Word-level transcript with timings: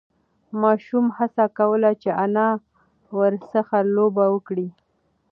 ماشوم 0.61 1.05
هڅه 1.17 1.45
کوله 1.57 1.91
چې 2.01 2.09
انا 2.23 2.49
ورسه 3.17 3.77
لوبه 3.95 4.25
وکړي. 4.33 4.67